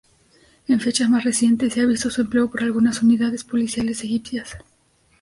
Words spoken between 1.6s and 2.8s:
se ha visto su empleo por